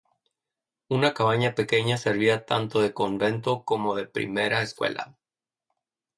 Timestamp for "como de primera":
3.63-4.63